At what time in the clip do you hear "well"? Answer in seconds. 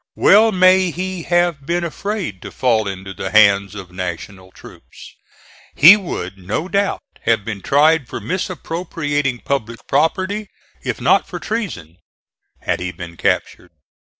0.15-0.51